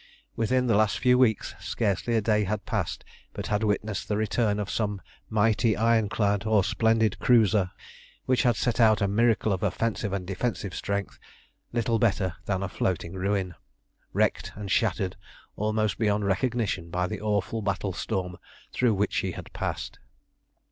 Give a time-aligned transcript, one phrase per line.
[0.35, 4.59] Within the last few weeks scarcely a day had passed but had witnessed the return
[4.59, 7.69] of some mighty ironclad or splendid cruiser,
[8.25, 11.19] which had set out a miracle of offensive and defensive strength,
[11.71, 13.53] little better than a floating ruin,
[14.11, 15.17] wrecked and shattered
[15.55, 18.37] almost beyond recognition by the awful battle storm
[18.73, 19.99] through which she had passed.